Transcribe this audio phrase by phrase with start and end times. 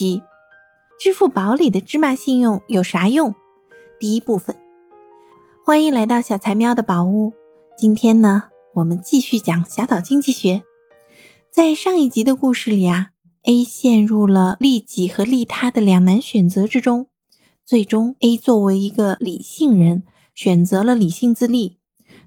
[0.00, 0.22] 集。
[0.98, 3.34] 支付宝里的芝麻信用有啥用？
[3.98, 4.56] 第一部分，
[5.62, 7.34] 欢迎来到小财喵的宝屋。
[7.76, 8.44] 今天呢，
[8.76, 10.62] 我们继续讲小岛经济学。
[11.50, 13.10] 在上一集的故事里啊
[13.42, 17.08] ，A 陷入了利己和利他的两难选择之中，
[17.66, 20.04] 最终 A 作为一个理性人，
[20.34, 21.76] 选择了理性自立。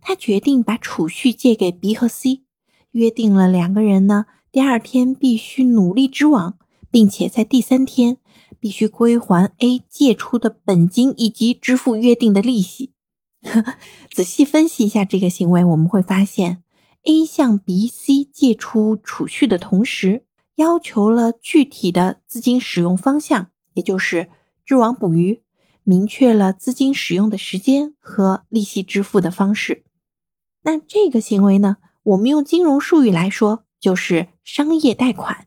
[0.00, 2.42] 他决定把储蓄借给 B 和 C，
[2.90, 6.58] 约定了两个人呢，第二天必须努力织网，
[6.90, 8.18] 并且在第三天。
[8.58, 12.92] 必须归还 A 借出的本金以及支付约定的利息。
[14.12, 16.62] 仔细分析一下这个行为，我们会发现
[17.04, 20.26] ，A 向 B、C 借出储蓄的同时，
[20.56, 24.28] 要求了具体的资金使用方向，也就是
[24.66, 25.42] 织网捕鱼，
[25.82, 29.84] 明确了资金使用的时间和利息支付的方式。
[30.64, 35.46] 那这个行为呢，我们用金融术语来说，就是商业贷款。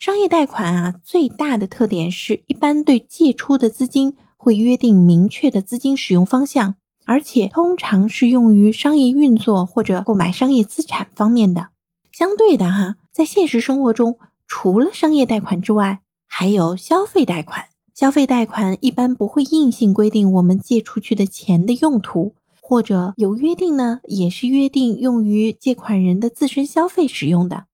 [0.00, 11.68] 商业贷款啊，最大的特点是一般对借出的资金会约定明确的资金使用方向，而且通常是用于商业运作或者购买商业资产方面的。
[12.12, 17.66] 相对的哈，在现实生活中，除了商业贷款之外，还有消费贷款。
[17.94, 27.66] 消费贷款一般不会硬性规定我们借出去的钱的用途，或者有约定呢，也是约定用于借款人的自身消费使用的。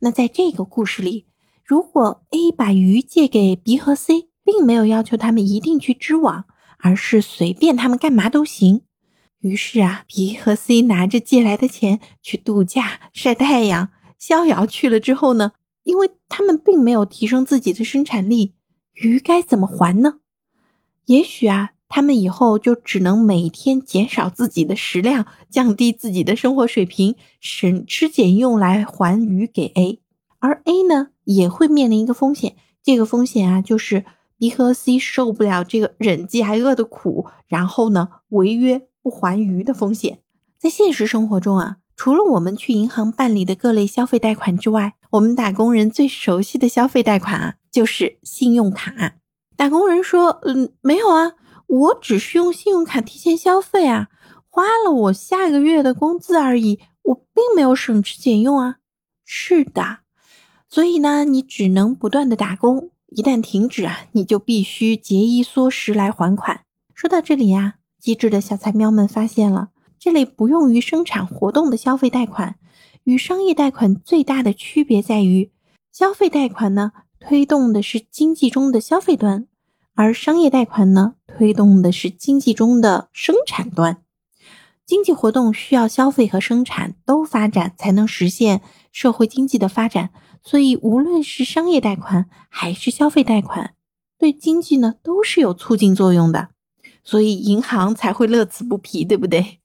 [0.00, 1.26] 那在这个故事里。
[1.70, 6.46] 如果 A 把鱼借给 B 和 C，并没有要求他们一定去织网，
[6.78, 8.80] 而是随便他们干嘛都行。
[9.38, 15.52] 于是啊，B 和 C 拿着借来的钱去度假、晒太阳、逍遥去了之后呢，
[15.84, 18.54] 因为他们并没有提升自己的生产力，
[18.94, 20.14] 鱼该怎么还呢？
[21.06, 30.00] 也许啊，他们以后就只能每天减少自己的食量，降低自己的生活水平，省吃俭用来还鱼给 A。
[30.40, 34.04] 而 A 呢，也会面临一个风险，这个风险啊，就是
[34.36, 40.18] B 和 C 受不了这个忍饥挨饿的苦，然后呢，违约不还鱼的风险。
[40.58, 49.14] 在现实生活中啊，除了我们去银行办理的各类消费贷款之外，我们打工人最熟悉的消费贷款啊，就是信用卡。
[49.56, 51.32] 打工人说：“嗯，没有啊，
[51.66, 54.08] 我只是用信用卡提前消费啊，
[54.48, 58.76] 花了我下个月的工资而已，我并没有省吃俭用啊。”
[59.24, 59.99] 是的。
[60.70, 66.60] 所以呢，你只能不断的打工，一旦停止啊，你就必须节衣缩食来还款。
[66.94, 72.54] 说到这里呀，机智的小菜喵们发现了，这类不用于生产活动的消费贷款，
[73.02, 75.50] 与商业贷款最大的区别在于，
[75.90, 79.48] 消费贷款呢推动的是经济中的消费端，
[79.96, 84.04] 而商业贷款呢推动的是经济中的生产端。
[84.86, 88.60] 经济活动需要消费和生产都发展，才能实现
[88.92, 90.10] 社会经济的发展。
[90.42, 93.74] 所以，无论是商业贷款还是消费贷款，
[94.18, 96.48] 对经济呢都是有促进作用的。
[97.04, 99.60] 所以，银行才会乐此不疲，对不对？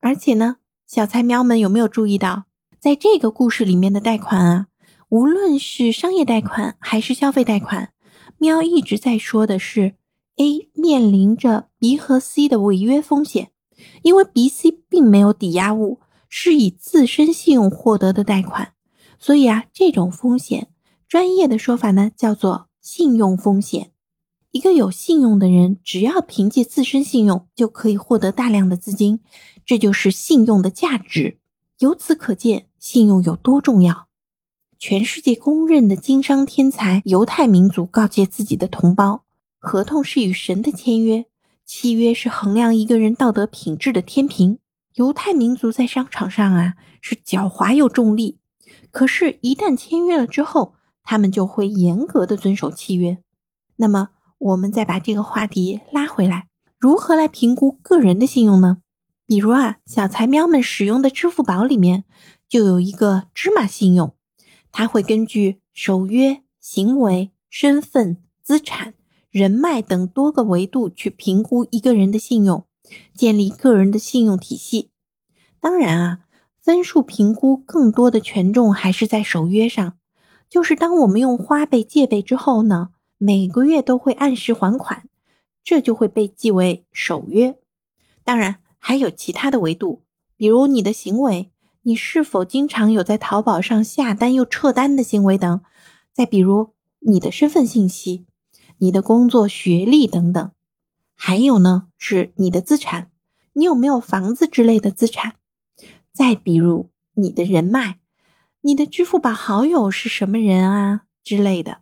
[0.00, 0.56] 而且呢，
[0.86, 2.44] 小菜喵们有没有注意到，
[2.78, 4.66] 在这个故事里面的贷款啊，
[5.10, 7.92] 无论是商业贷款还是消费贷款，
[8.38, 9.94] 喵一直在说的是
[10.36, 13.50] A 面临着 B 和 C 的违约风险，
[14.02, 18.72] 因为 B、C 并没有抵押物，是以自身信用获得的贷款。
[19.20, 20.68] 所以啊，这种风险，
[21.06, 23.92] 专业的说法呢叫做信用风险。
[24.50, 29.20] 一个有信用的人，只要凭借自身信用，就可以获得大量的资金，
[29.64, 31.38] 这就是信用的价值。
[31.78, 34.08] 由此可见，信用有多重要。
[34.78, 39.24] 全世界公认的经商天才犹太民族告诫自己的同胞：
[39.58, 41.26] 合同是与神的签约，
[41.64, 44.58] 契约是衡量一个人道德品质的天平。
[44.94, 48.39] 犹太民族在商场上啊，是狡猾又重利。
[48.90, 53.18] 可是，一旦签约了之后，他们就会严格的遵守契约。
[53.76, 56.48] 那么，我们再把这个话题拉回来，
[56.78, 58.78] 如何来评估个人的信用呢？
[59.26, 62.04] 比如啊，小财喵们使用的支付宝里面
[62.48, 64.14] 就有一个芝麻信用，
[64.72, 68.94] 它会根据守约、行为、身份、资产、
[69.30, 72.64] 人脉等多个维度去评估一个人的信用，
[73.14, 74.90] 建立个人的信用体系。
[75.60, 76.18] 当然啊。
[76.62, 79.94] 分数评估更多的权重还是在守约上，
[80.48, 85.08] 就是当我们用花呗借呗之后呢，每个月都会按时还款，
[85.64, 87.58] 这就会被记为守约。
[88.24, 90.02] 当然还有其他的维度，
[90.36, 91.50] 比如你的行为，
[91.82, 95.62] 你是否经常有在淘宝上下单又撤单的行为等，
[96.12, 98.26] 再比如你的身份信息、
[98.78, 100.50] 你的工作学历等等，
[101.14, 103.10] 还有呢是你的资产，
[103.54, 105.36] 你有没有房子之类的资产。
[106.20, 107.96] 再比如你的人脉，
[108.60, 111.78] 你的支付宝好友是什么人啊之类的。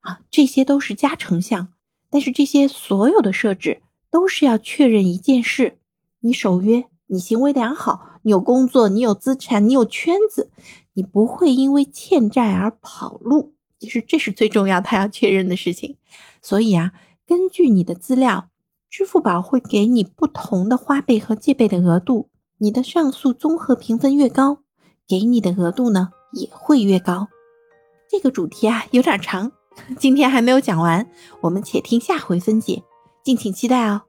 [0.00, 1.68] 啊，这些都是加成项。
[2.10, 3.80] 但是这些所有的设置
[4.10, 5.78] 都是要确认一件事：
[6.18, 10.50] 你守约，你行为良好，你有工作，你有资产，你有圈子，
[10.94, 13.54] 你不会因为欠债而跑路。
[13.78, 15.96] 其实这是最重要，他要确认的事情。
[16.42, 16.94] 所以啊，
[17.24, 18.48] 根据你的资料，
[18.90, 22.28] 支付宝会给你不同的花呗和借呗的额度。
[22.58, 24.58] 你的上诉综合评分越高，
[25.06, 27.28] 给你的额度呢也会越高。
[28.10, 29.52] 这个主题啊有点长，
[29.98, 31.08] 今天还没有讲完，
[31.40, 32.82] 我们且听下回分解，
[33.22, 34.02] 敬请期待哦。